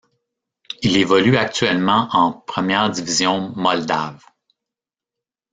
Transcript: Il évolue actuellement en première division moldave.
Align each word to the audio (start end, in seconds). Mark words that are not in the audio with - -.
Il 0.81 0.97
évolue 0.97 1.37
actuellement 1.37 2.09
en 2.13 2.31
première 2.33 2.89
division 2.89 3.51
moldave. 3.55 4.25